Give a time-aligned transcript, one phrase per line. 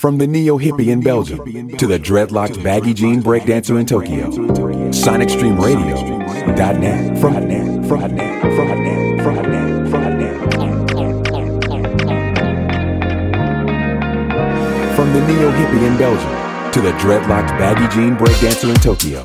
[0.00, 1.44] From the neo hippie in Belgium
[1.76, 7.18] to the dreadlocked baggy jean breakdancer in Tokyo, SonicStreamRadio.net.
[7.18, 7.34] From
[7.86, 8.48] from from from
[9.20, 9.44] from.
[14.96, 16.32] From the neo hippie in Belgium
[16.72, 19.20] to the dreadlocked baggy jean breakdancer in Tokyo,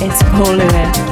[0.00, 1.07] It's holy.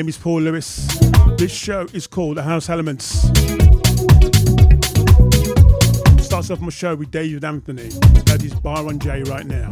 [0.00, 0.98] name is Paul Lewis.
[1.36, 3.04] This show is called The House Elements.
[6.24, 7.90] Starts off my show with David Anthony.
[8.24, 9.70] That is Byron J right now.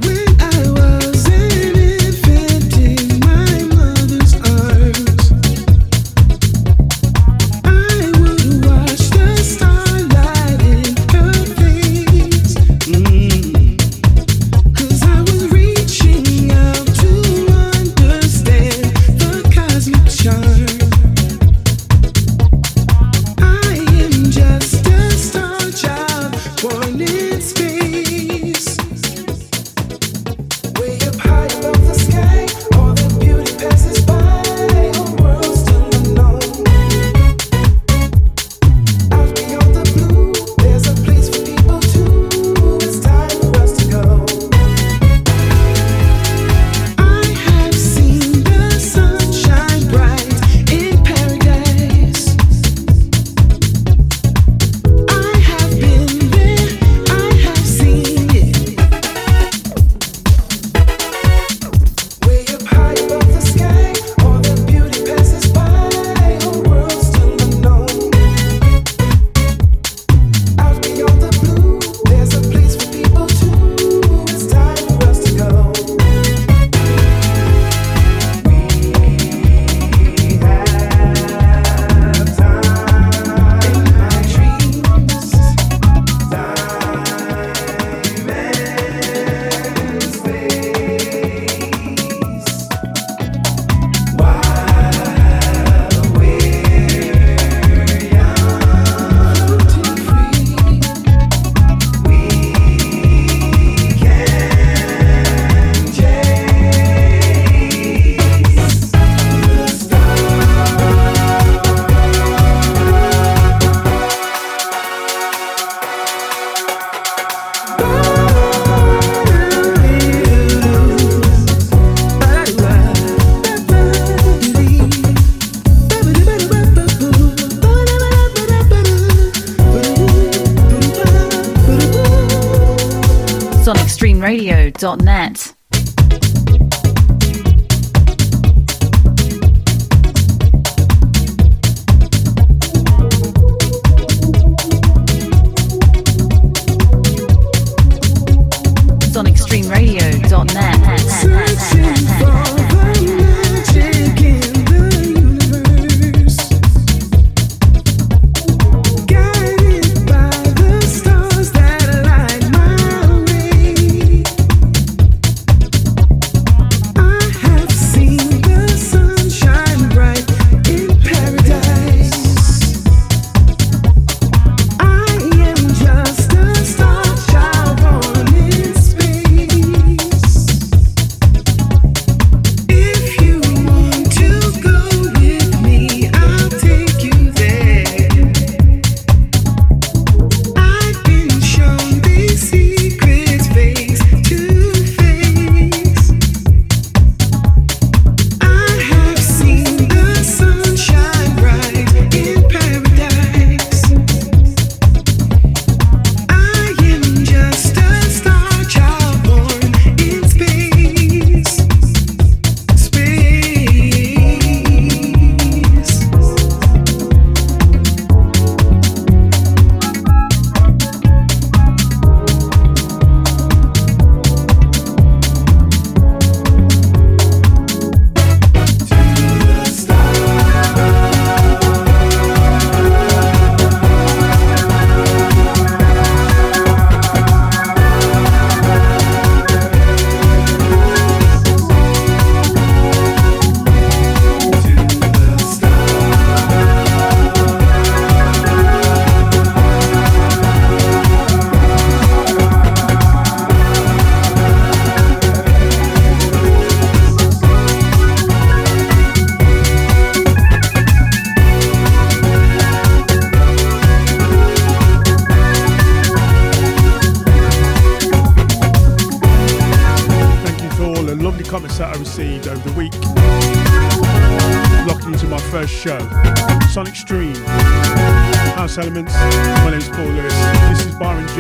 [280.99, 281.35] Byron J.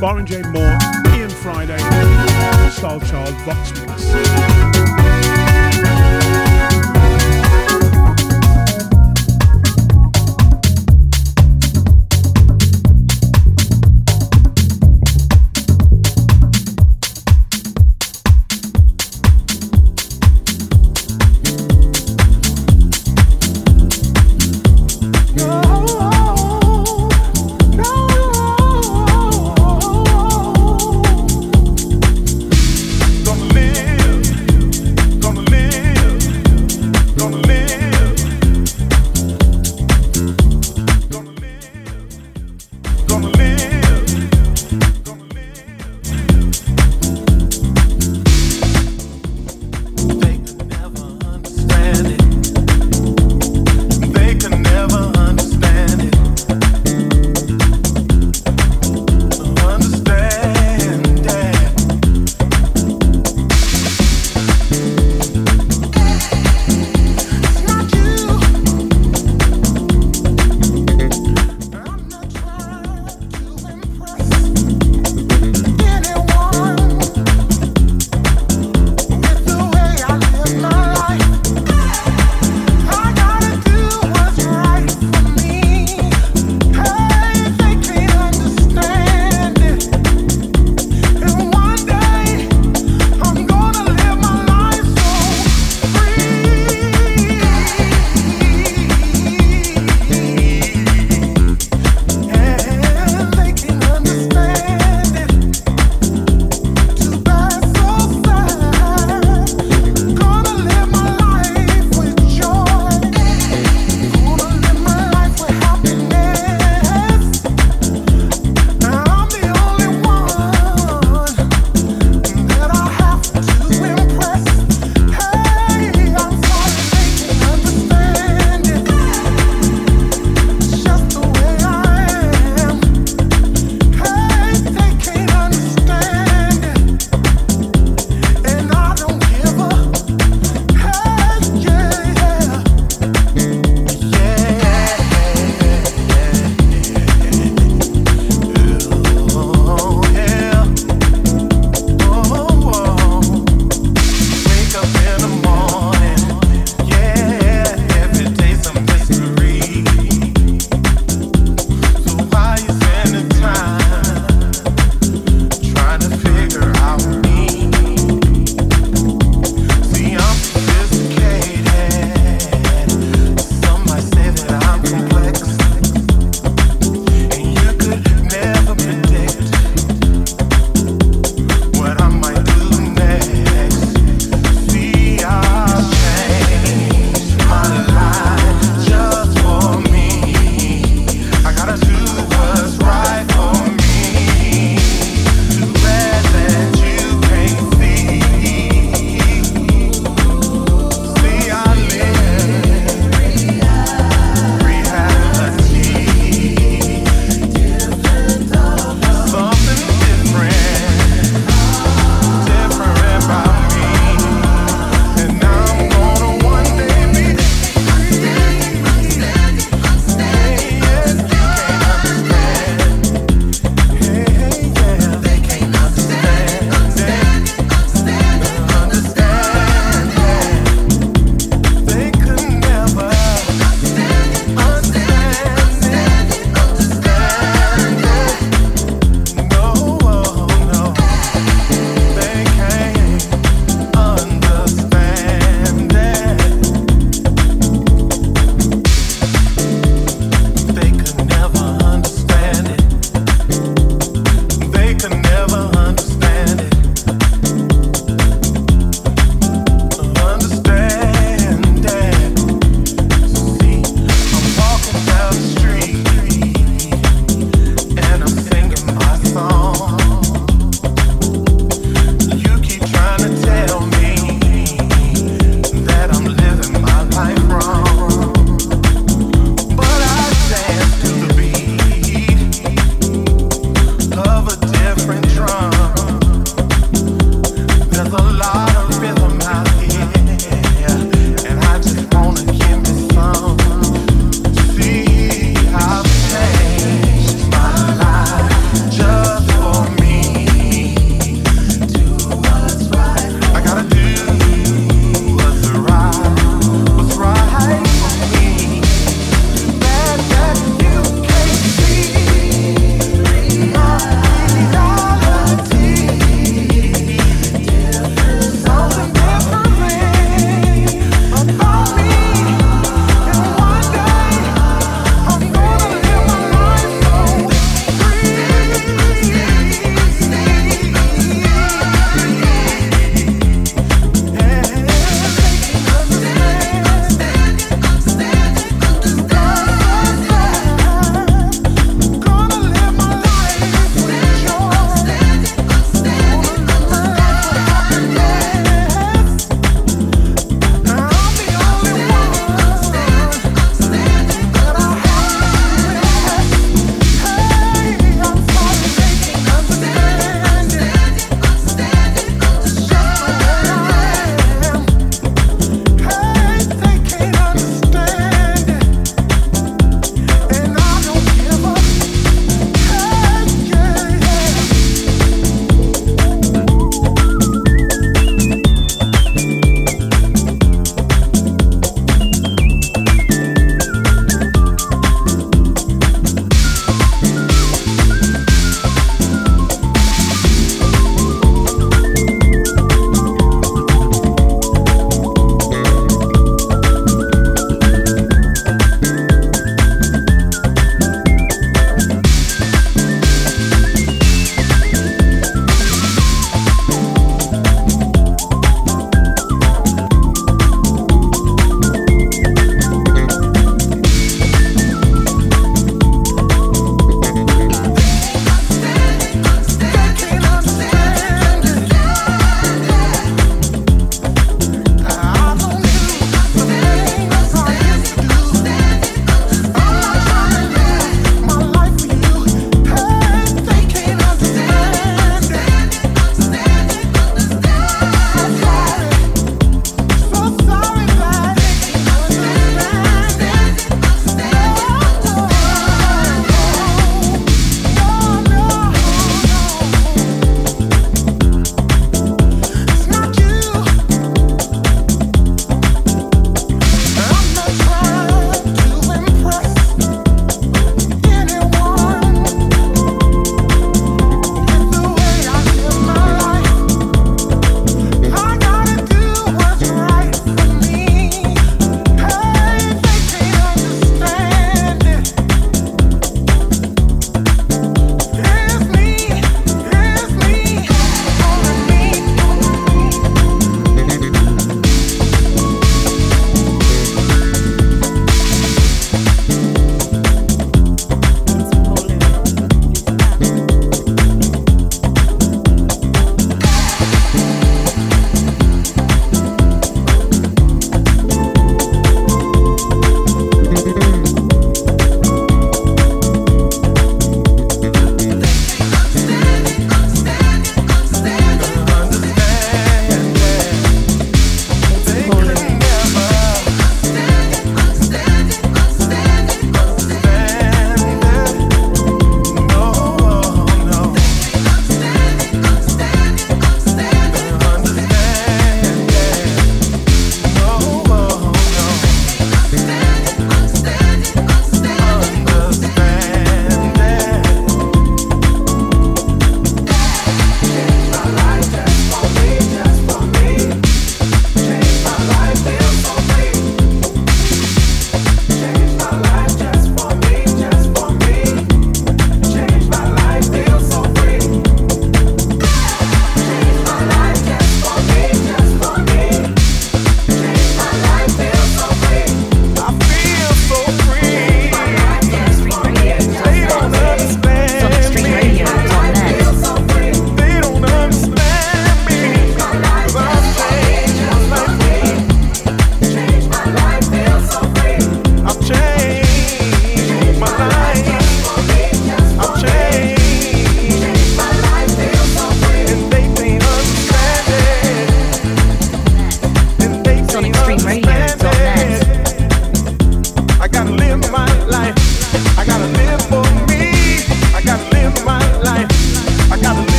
[0.00, 0.42] Byron J.
[0.50, 0.76] Moore,
[1.14, 1.78] Ian Friday,
[2.70, 5.05] Style Child, Vox Mix.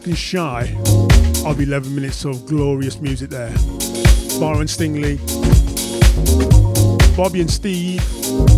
[0.00, 0.62] Seconds shy
[1.46, 3.54] of 11 minutes of glorious music there.
[4.40, 5.20] Byron Stingley,
[7.16, 8.02] Bobby and Steve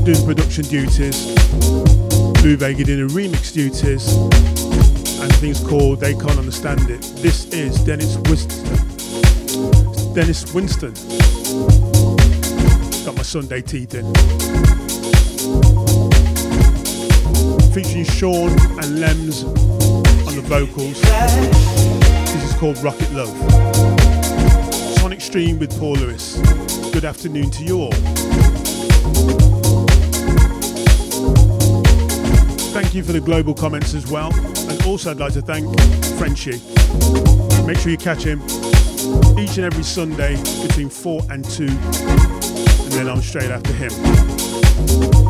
[0.07, 1.27] doing production duties,
[2.41, 4.17] Blue Vega doing the remix duties,
[5.21, 7.03] and things called They Can't Understand It.
[7.17, 8.65] This is Dennis Winston.
[10.15, 10.95] Dennis Winston.
[13.05, 14.07] Got my Sunday teeth in.
[17.75, 19.86] Featuring Sean and Lems
[20.47, 21.01] vocals.
[21.01, 23.37] This is called Rocket Love.
[24.99, 26.39] Sonic Stream with Paul Lewis.
[26.93, 27.93] Good afternoon to you all.
[32.73, 34.33] Thank you for the global comments as well.
[34.69, 35.67] And also, I'd like to thank
[36.17, 36.61] Frenchy.
[37.67, 38.41] Make sure you catch him
[39.39, 41.67] each and every Sunday between 4 and 2.
[41.67, 45.26] And then I'm straight after him.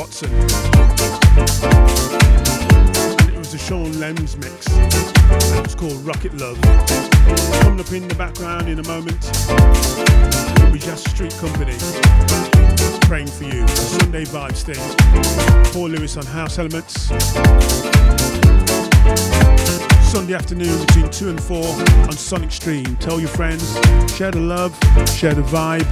[0.00, 0.32] Watson.
[0.32, 0.48] And
[3.28, 4.66] it was a Sean Lems mix.
[4.66, 6.58] And was called Rocket Love.
[7.60, 9.20] Coming up in the background in a moment
[10.72, 11.76] be Jasper Street Company.
[13.02, 13.68] Praying for you.
[13.68, 14.80] Sunday vibes thing.
[15.70, 17.08] Paul Lewis on House Elements.
[20.10, 22.96] Sunday afternoon between 2 and 4 on Sonic Stream.
[22.96, 23.74] Tell your friends,
[24.16, 24.74] share the love,
[25.10, 25.84] share the vibe.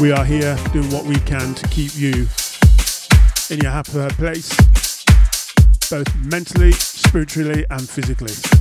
[0.00, 2.26] We are here doing what we can to keep you
[3.50, 4.48] in your happy uh, place,
[5.88, 8.57] both mentally, spiritually, and physically.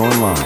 [0.00, 0.39] Online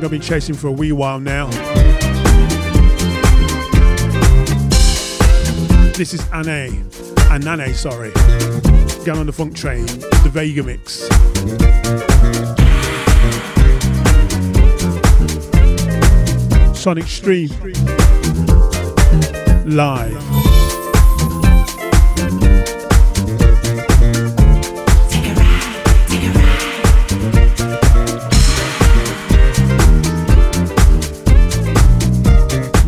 [0.00, 1.46] something I've been chasing for a wee while now.
[5.92, 6.88] This is Anne,
[7.28, 8.12] Anane, sorry.
[9.04, 11.06] Going on the funk train, the Vega mix.
[16.78, 17.50] Sonic Stream
[19.66, 20.29] live.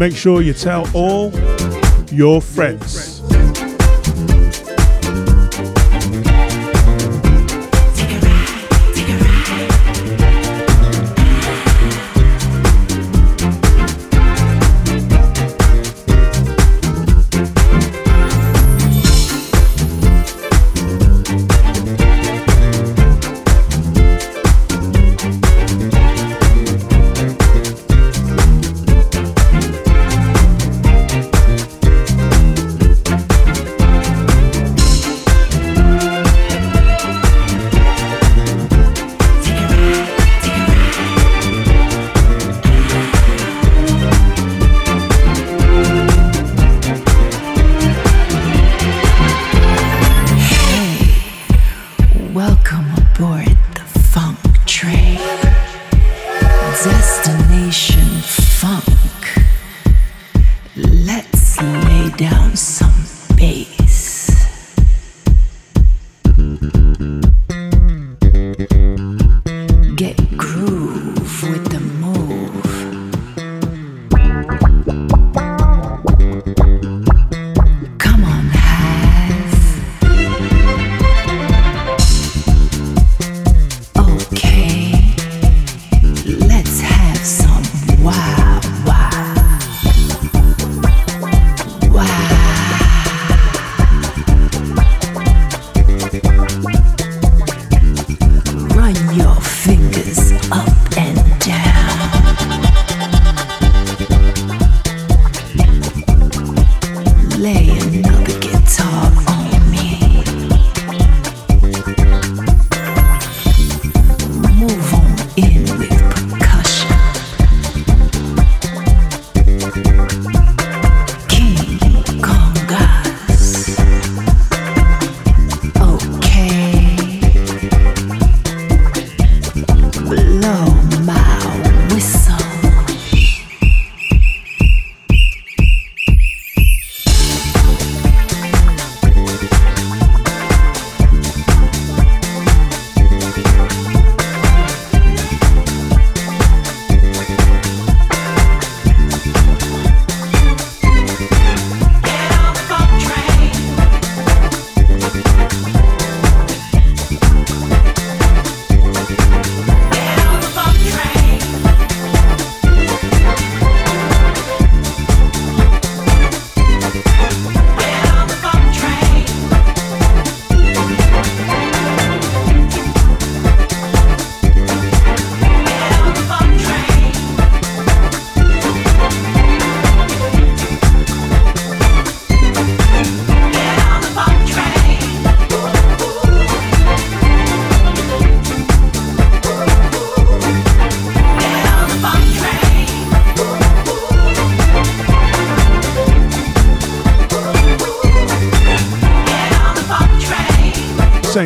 [0.02, 1.30] Make sure you tell all
[2.10, 3.11] your friends.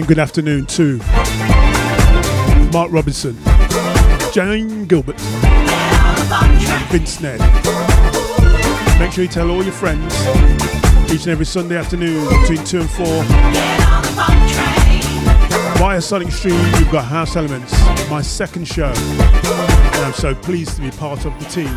[0.07, 0.99] Good afternoon to
[2.73, 3.37] Mark Robinson,
[4.33, 5.19] Jane Gilbert,
[6.91, 7.41] Vince Ned.
[9.01, 10.15] Make sure you tell all your friends
[11.11, 13.07] each and every Sunday afternoon between 2 and 4.
[15.79, 17.73] Via Sonic Stream, you've got House Elements,
[18.09, 18.93] my second show.
[18.93, 21.75] And I'm so pleased to be part of the team.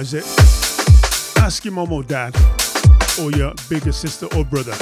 [0.00, 2.34] Recognize it, ask your mom or dad,
[3.20, 4.74] or your bigger sister or brother.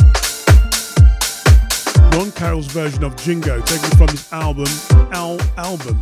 [2.16, 4.66] Ron Carroll's version of Jingo, taken from his album,
[5.12, 6.00] Al Album.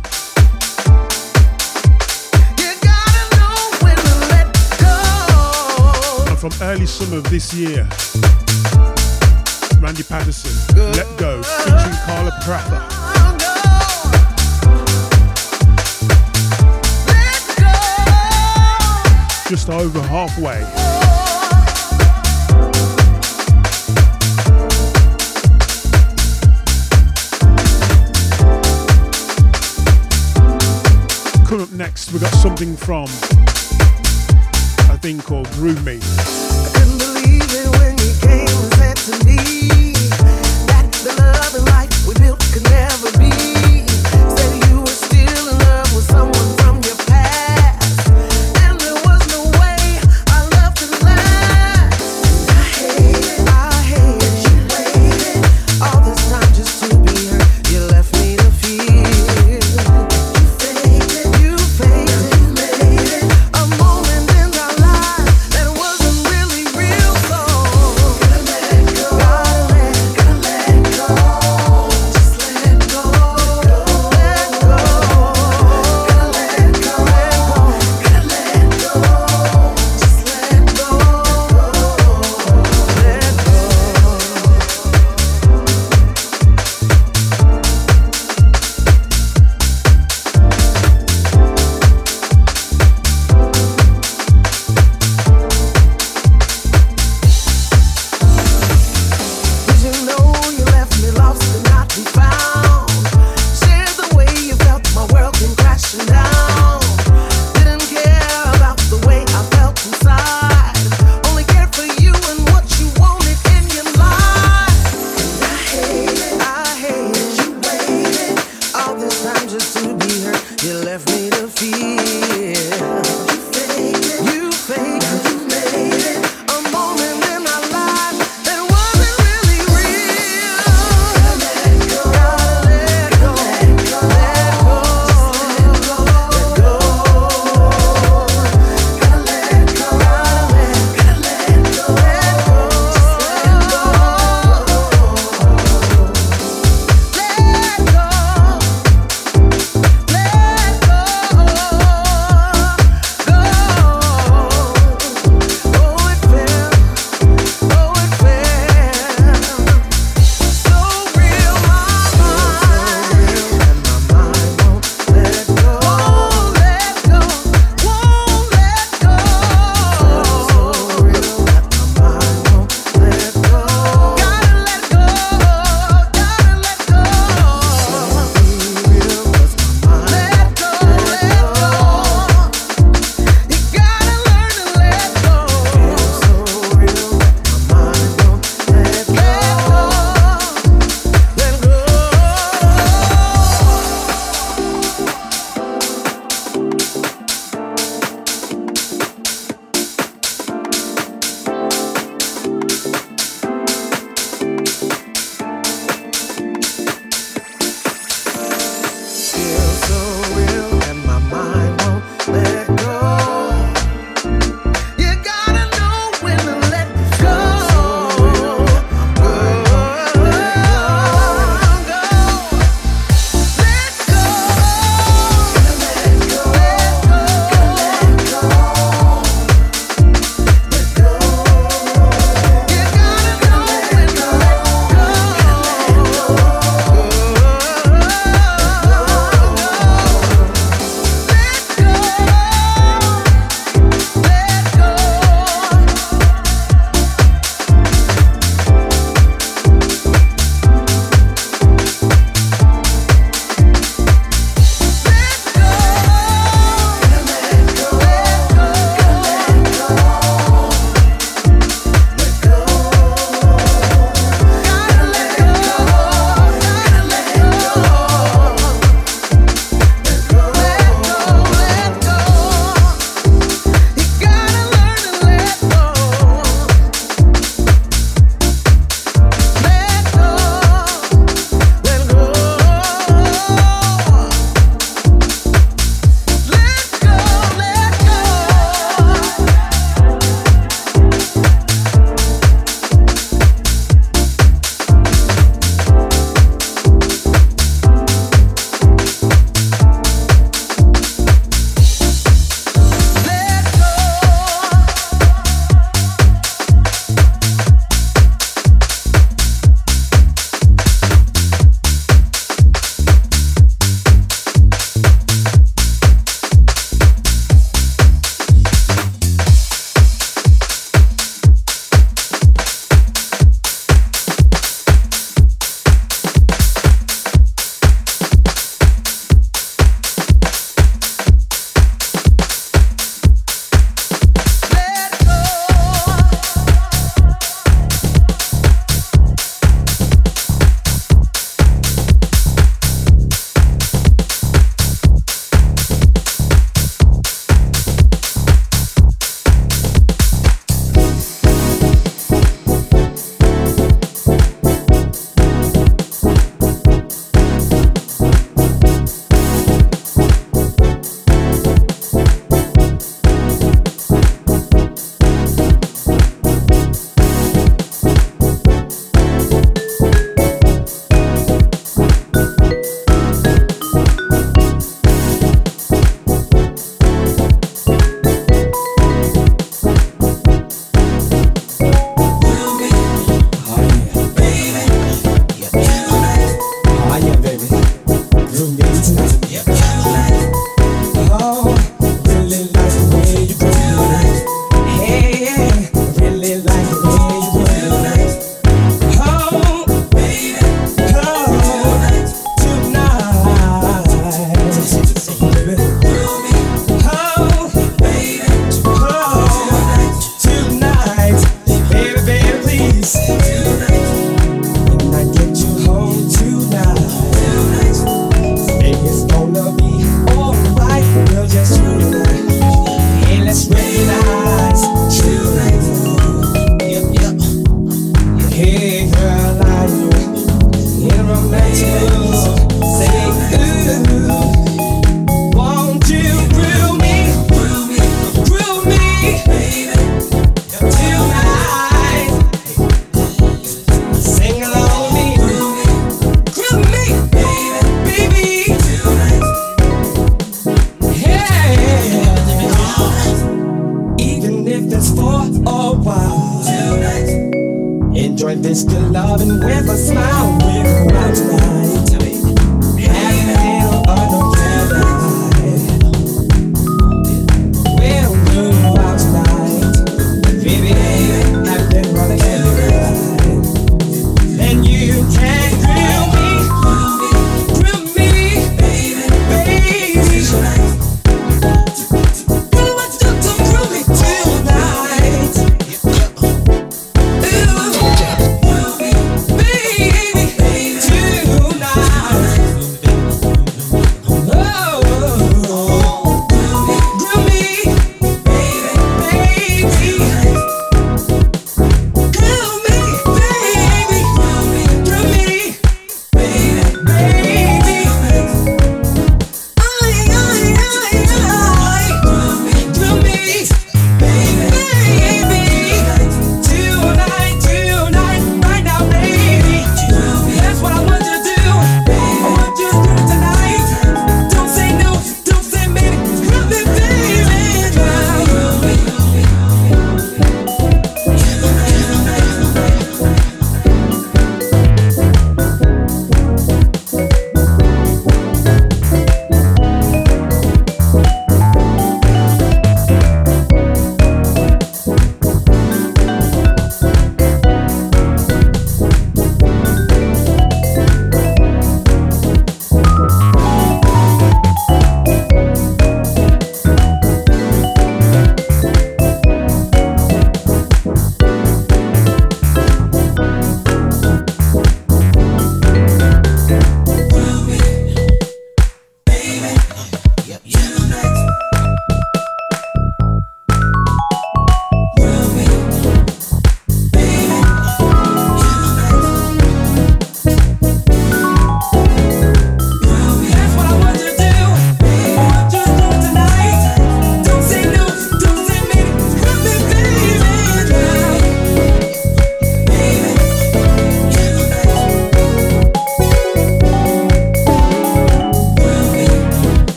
[6.27, 7.87] And from early summer of this year,
[9.79, 12.96] Randy Patterson, Let Go, featuring Carla Prather.
[19.49, 20.59] Just over halfway.
[31.47, 33.05] Coming up next, we got something from
[34.89, 36.01] a thing called Groove Me.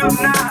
[0.00, 0.50] Tonight.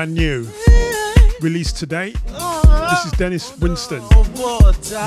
[0.00, 0.48] brand new.
[1.42, 2.14] Released today.
[2.24, 4.02] This is Dennis Winston.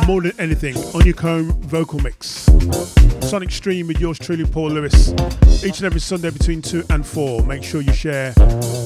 [0.05, 2.47] More than anything, On Your Comb vocal mix.
[3.21, 5.09] Sonic Stream with yours truly, Paul Lewis.
[5.65, 7.41] Each and every Sunday between 2 and 4.
[7.41, 8.33] Make sure you share.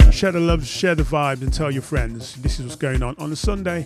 [0.09, 2.35] Share the love, share the vibes, and tell your friends.
[2.35, 3.85] This is what's going on on a Sunday.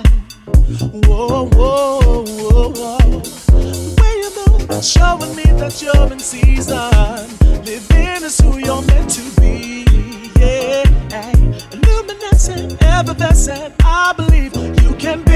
[0.79, 3.21] Whoa, whoa, whoa, whoa.
[3.99, 4.31] Where you
[4.67, 6.77] go, showing me that you're in season.
[7.65, 9.85] Living is who you're meant to be.
[10.39, 10.85] Yeah,
[11.73, 13.75] luminescent, evanescent.
[13.83, 15.30] I believe you can be.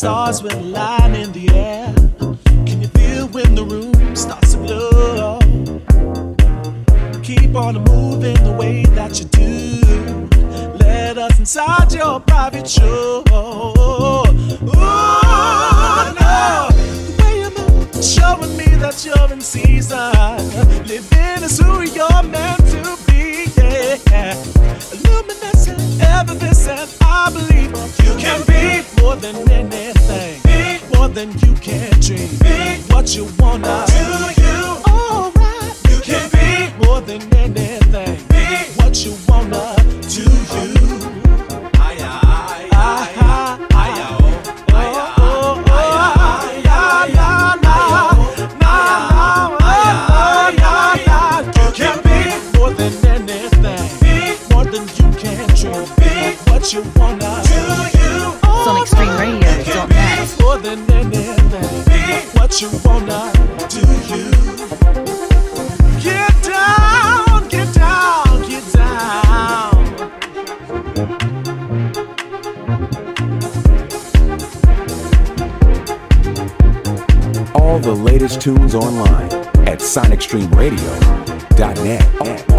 [0.00, 0.89] stars with light.
[78.10, 79.30] latest tunes online
[79.68, 82.49] at sonicstreamradio.net.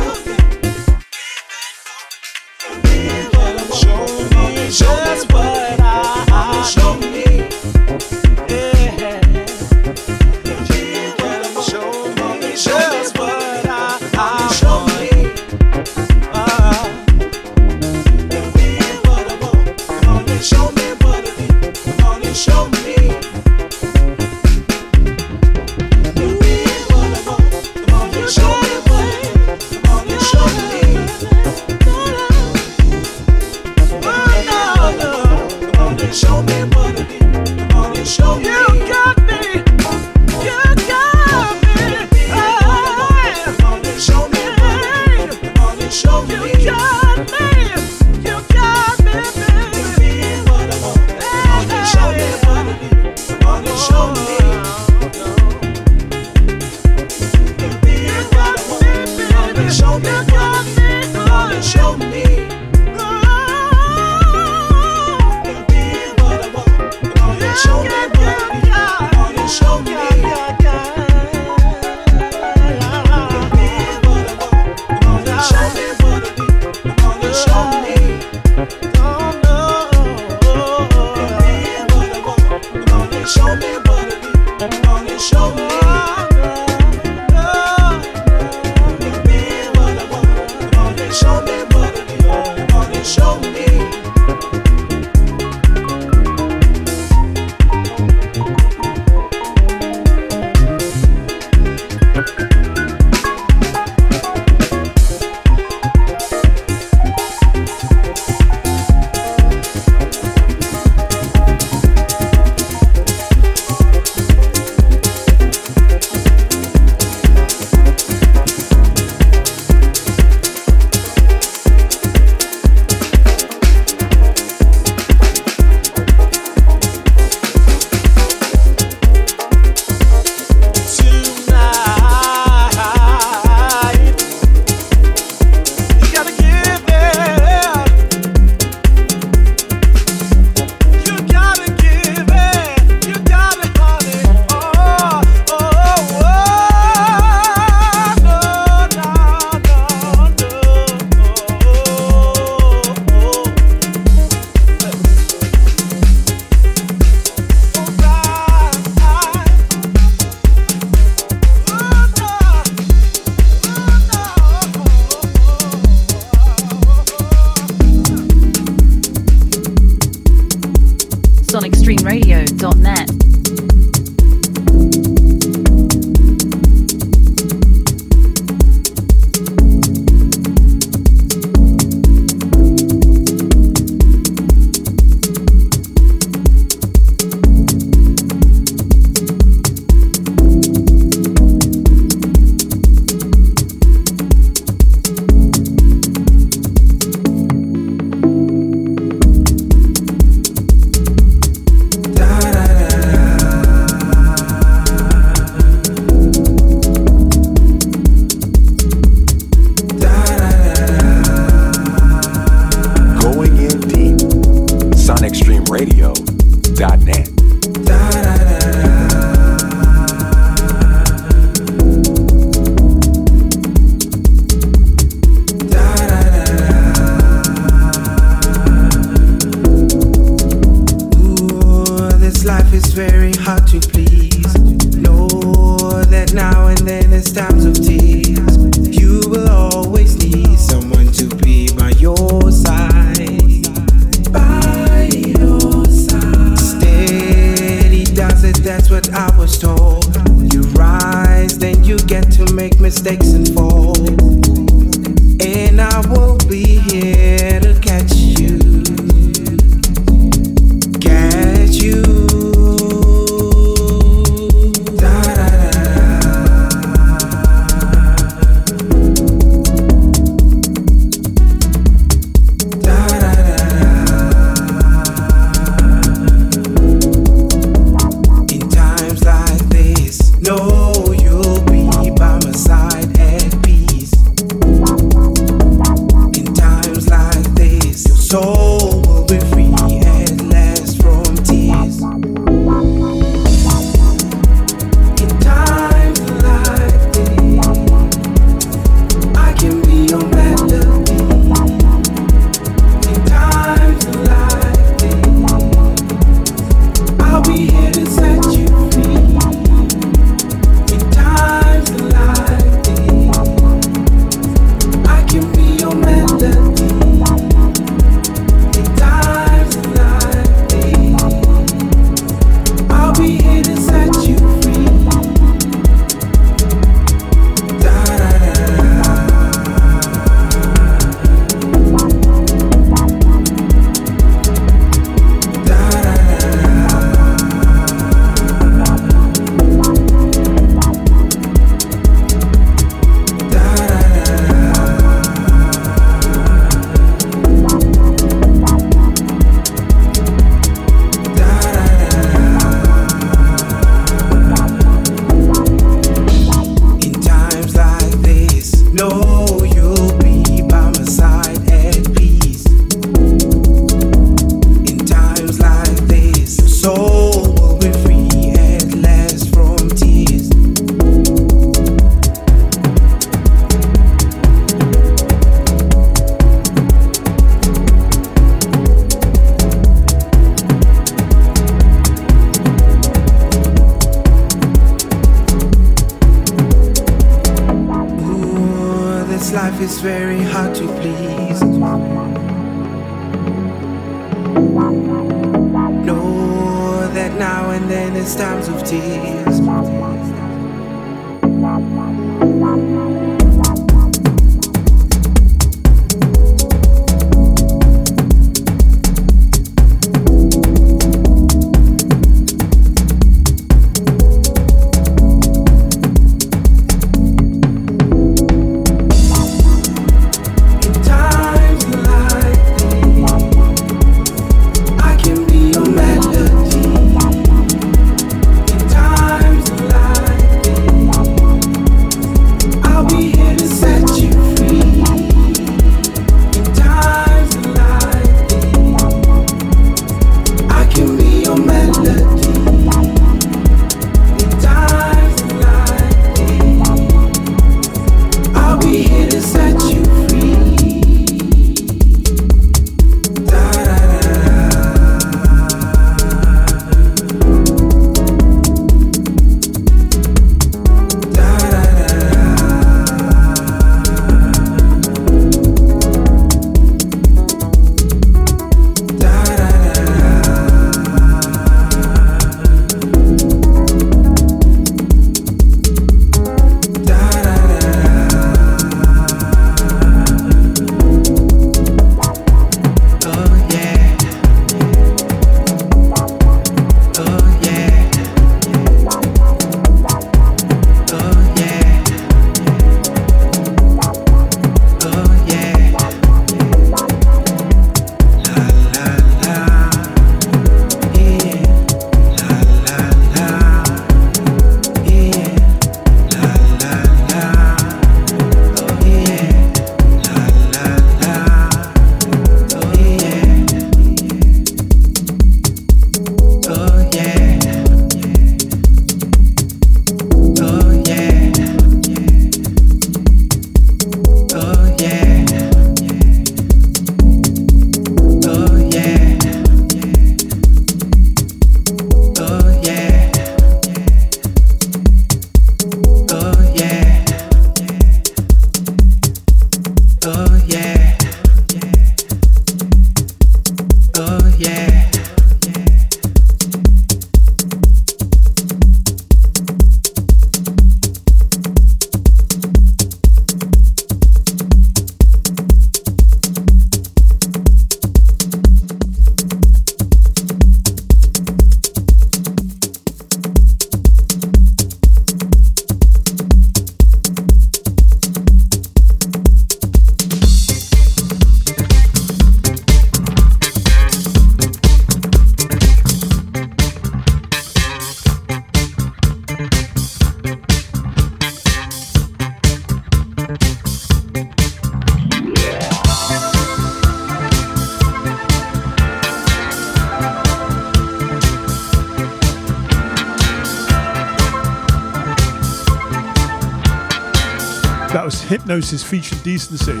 [598.70, 600.00] Hypnosis featuring Decency,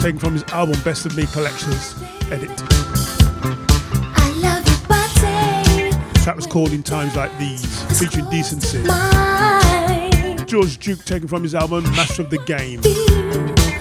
[0.00, 1.94] taken from his album Best of Me Collections
[2.30, 2.48] Edit.
[6.24, 8.82] That was called In Times Like These, featuring Decency.
[10.46, 12.80] George Duke, taken from his album Master of the Game.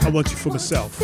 [0.06, 1.00] I Want You For Myself.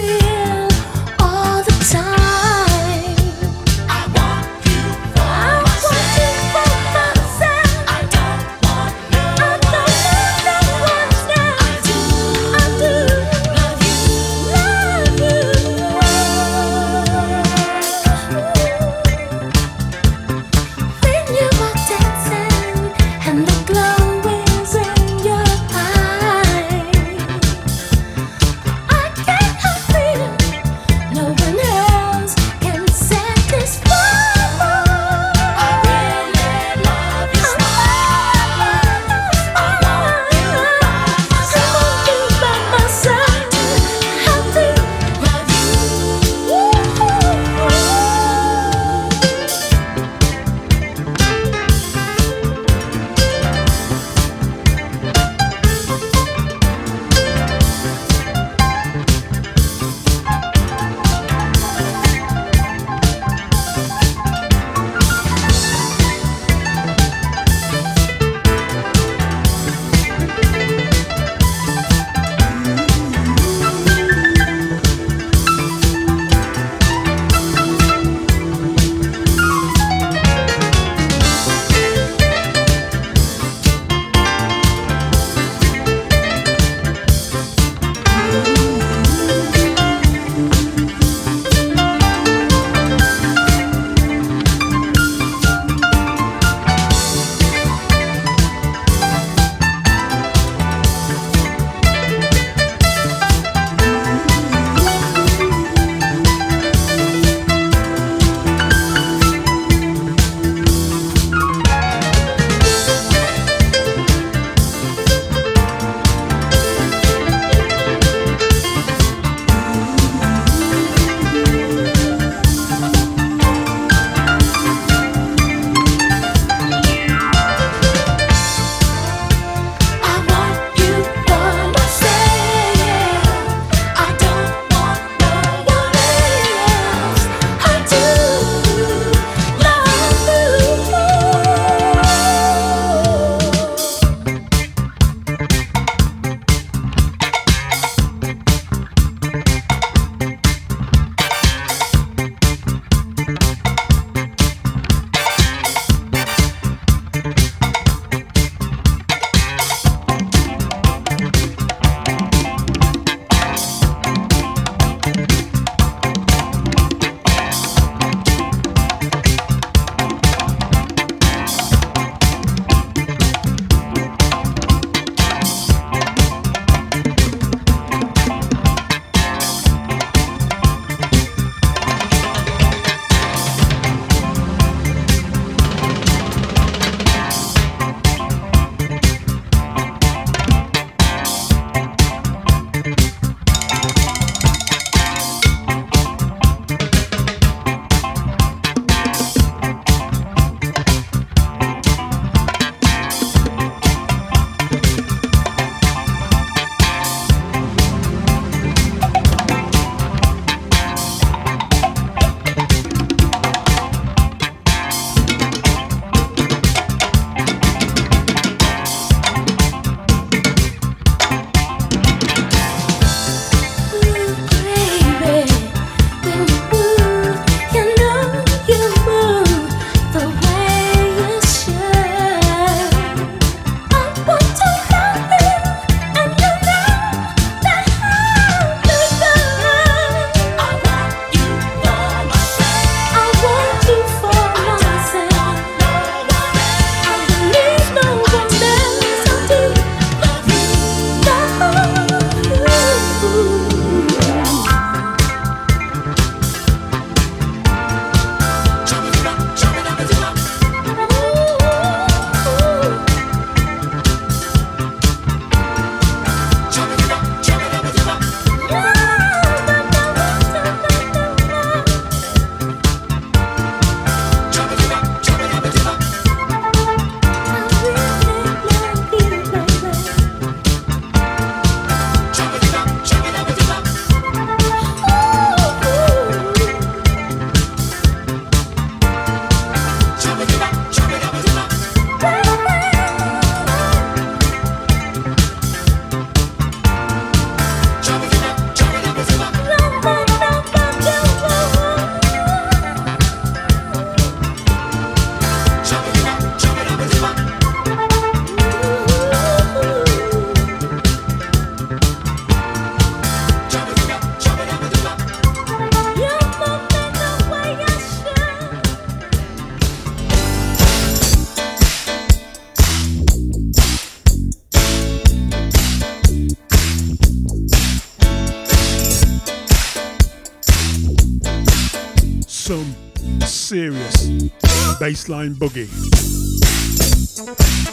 [335.02, 335.90] Baseline Boogie.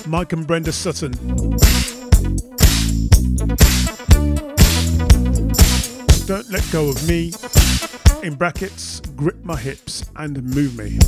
[0.06, 1.12] Mike and Brenda Sutton.
[6.26, 7.32] Don't let go of me.
[8.22, 10.98] In brackets, grip my hips and move me.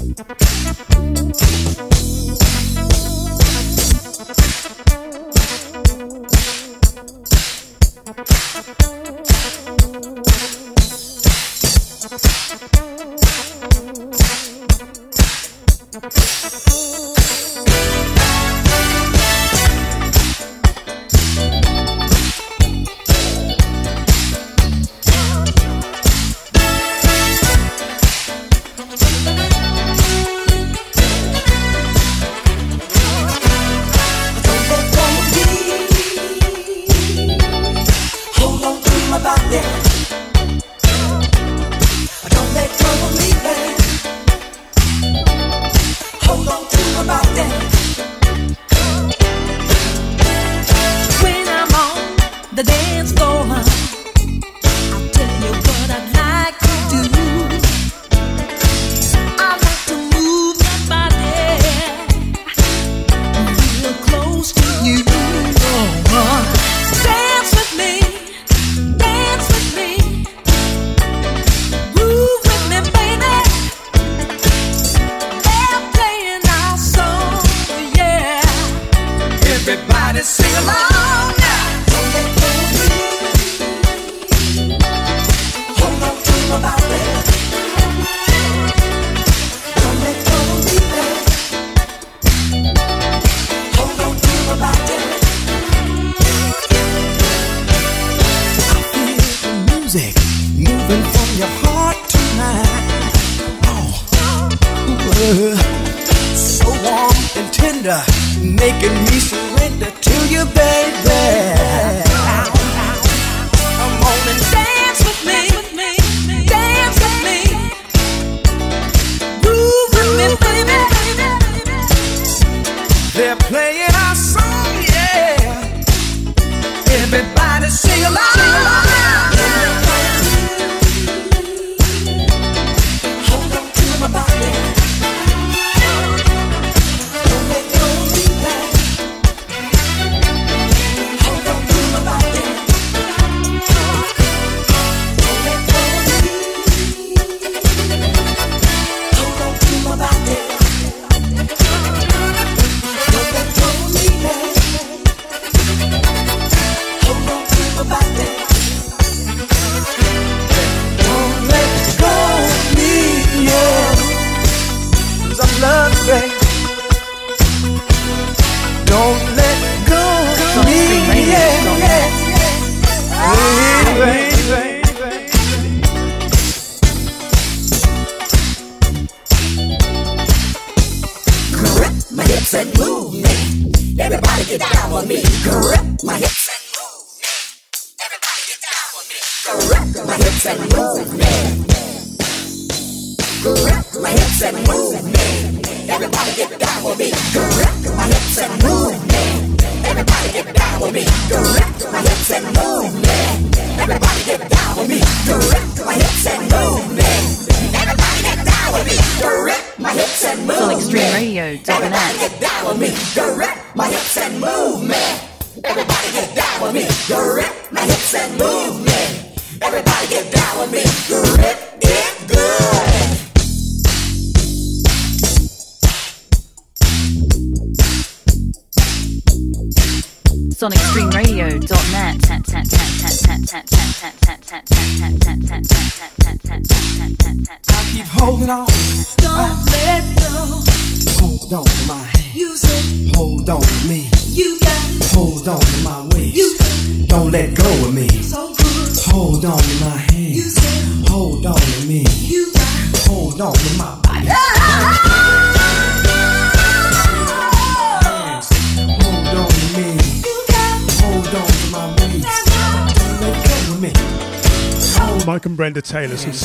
[52.62, 52.99] the day.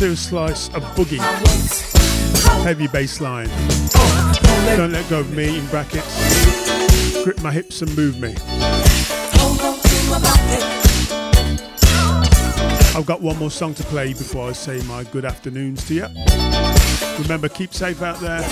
[0.06, 1.18] A slice of boogie.
[2.64, 3.50] Heavy bass line.
[4.78, 7.24] Don't let go of me in brackets.
[7.24, 8.36] Grip my hips and move me.
[12.96, 16.08] I've got one more song to play before I say my good afternoons to you.
[17.24, 18.44] Remember, keep safe out there.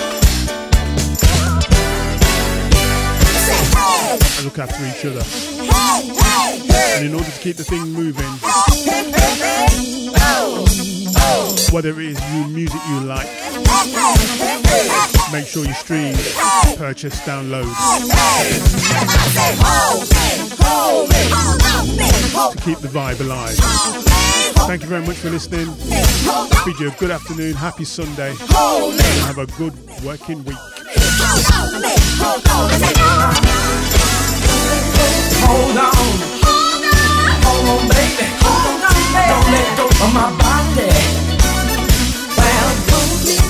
[4.38, 5.24] And look after each other.
[6.98, 8.26] And in order to keep the thing moving,
[11.74, 13.26] whatever it is new music you like.
[15.32, 16.14] Make sure you stream,
[16.78, 17.66] purchase, download.
[22.52, 23.56] To keep the vibe alive.
[24.68, 25.74] Thank you very much for listening.
[26.64, 28.36] Bid you a good afternoon, happy Sunday.
[29.26, 29.74] Have a good
[30.04, 30.56] working week.
[35.42, 35.92] Hold on,
[36.44, 38.30] hold on, hold on, baby.
[38.46, 39.28] Hold on, baby.
[39.28, 41.33] Don't let go of my body.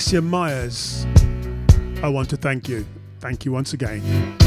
[0.00, 1.06] Alicia Myers,
[2.02, 2.86] I want to thank you.
[3.20, 4.39] Thank you once again.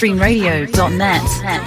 [0.00, 1.59] mainstreamradio.net.